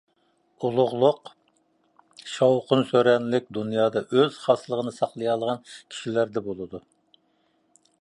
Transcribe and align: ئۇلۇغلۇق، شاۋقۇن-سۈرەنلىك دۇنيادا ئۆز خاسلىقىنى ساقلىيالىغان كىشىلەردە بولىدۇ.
ئۇلۇغلۇق، 0.67 1.29
شاۋقۇن-سۈرەنلىك 2.37 3.53
دۇنيادا 3.59 4.05
ئۆز 4.09 4.43
خاسلىقىنى 4.47 4.97
ساقلىيالىغان 5.01 5.65
كىشىلەردە 5.77 6.49
بولىدۇ. 6.51 6.87